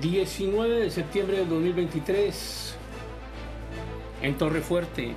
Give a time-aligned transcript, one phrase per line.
[0.00, 2.74] 19 de septiembre del 2023
[4.22, 5.14] en Torre Fuerte,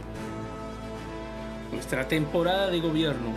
[1.71, 3.29] nuestra temporada de gobierno.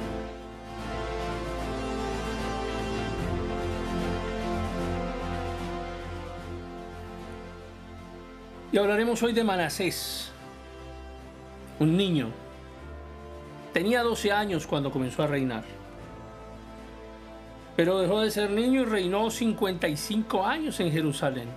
[8.73, 10.33] Y hablaremos hoy de Manasés,
[11.79, 12.31] un niño.
[13.73, 15.86] Tenía 12 años cuando comenzó a reinar
[17.77, 21.49] pero dejó de ser niño y reinó 55 años en Jerusalén.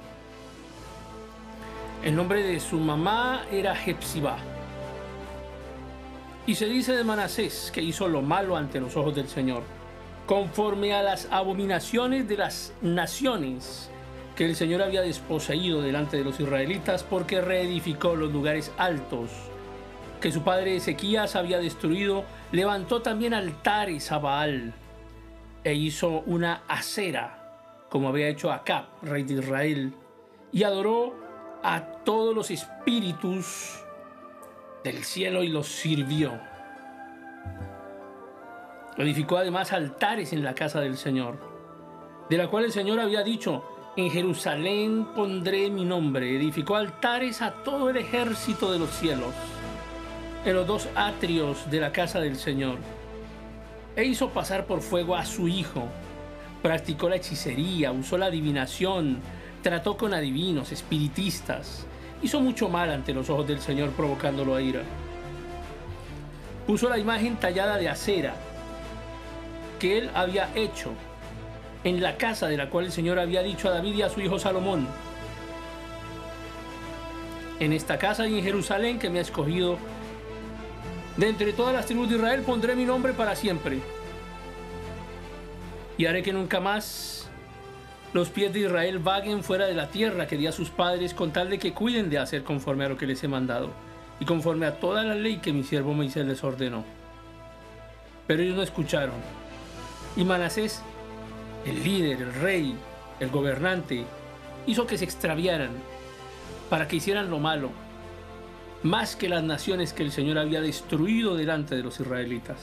[2.04, 4.38] El nombre de su mamá era Hepzibá.
[6.46, 9.64] Y se dice de Manasés que hizo lo malo ante los ojos del Señor,
[10.26, 13.90] conforme a las abominaciones de las naciones
[14.36, 19.30] que el Señor había desposeído delante de los israelitas, porque reedificó los lugares altos
[20.20, 24.74] que su padre Ezequías había destruido, levantó también altares a Baal
[25.64, 29.94] e hizo una acera, como había hecho Acab, rey de Israel,
[30.52, 31.14] y adoró
[31.64, 33.84] a todos los espíritus
[34.84, 36.40] del cielo y los sirvió.
[38.98, 41.38] Edificó además altares en la casa del Señor,
[42.30, 43.64] de la cual el Señor había dicho,
[43.96, 46.36] en Jerusalén pondré mi nombre.
[46.36, 49.34] Edificó altares a todo el ejército de los cielos,
[50.46, 52.78] en los dos atrios de la casa del Señor
[53.96, 55.84] e hizo pasar por fuego a su hijo.
[56.62, 59.20] Practicó la hechicería, usó la adivinación,
[59.62, 61.86] trató con adivinos, espiritistas.
[62.22, 64.82] Hizo mucho mal ante los ojos del Señor provocándolo a ira.
[66.68, 68.36] Puso la imagen tallada de acera
[69.80, 70.92] que él había hecho
[71.84, 74.20] en la casa de la cual el Señor había dicho a David y a su
[74.22, 74.88] hijo Salomón.
[77.60, 79.78] En esta casa y en Jerusalén que me ha escogido
[81.20, 83.80] de entre todas las tribus de Israel pondré mi nombre para siempre.
[85.98, 87.30] Y haré que nunca más
[88.14, 91.32] los pies de Israel vaguen fuera de la tierra que di a sus padres con
[91.32, 93.72] tal de que cuiden de hacer conforme a lo que les he mandado
[94.22, 96.86] y conforme a toda la ley que mi siervo Moisés les ordenó.
[98.26, 99.16] Pero ellos no escucharon.
[100.16, 100.82] Y Manasés,
[101.66, 102.76] el líder, el rey,
[103.20, 104.06] el gobernante,
[104.68, 105.72] hizo que se extraviaran
[106.70, 107.72] para que hicieran lo malo
[108.84, 112.58] más que las naciones que el Señor había destruido delante de los israelitas.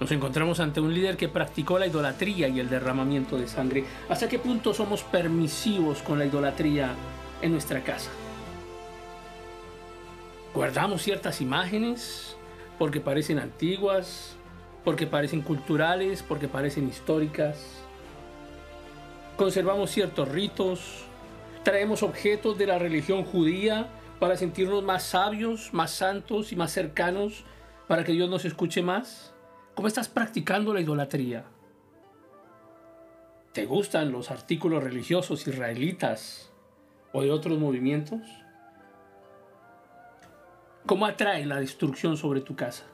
[0.00, 3.84] Nos encontramos ante un líder que practicó la idolatría y el derramamiento de sangre.
[4.08, 6.94] ¿Hasta qué punto somos permisivos con la idolatría
[7.42, 8.10] en nuestra casa?
[10.54, 12.34] ¿Guardamos ciertas imágenes
[12.78, 14.36] porque parecen antiguas,
[14.84, 17.82] porque parecen culturales, porque parecen históricas.
[19.36, 21.04] Conservamos ciertos ritos,
[21.62, 27.44] traemos objetos de la religión judía para sentirnos más sabios, más santos y más cercanos,
[27.88, 29.34] para que Dios nos escuche más.
[29.74, 31.44] ¿Cómo estás practicando la idolatría?
[33.52, 36.52] ¿Te gustan los artículos religiosos israelitas
[37.12, 38.20] o de otros movimientos?
[40.86, 42.84] ¿Cómo atrae la destrucción sobre tu casa?